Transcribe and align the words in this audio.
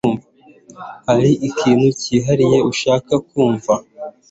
Hari 1.07 1.29
ikintu 1.49 1.87
cyihariye 1.99 2.57
ushaka 2.71 3.13
kumva 3.27 3.73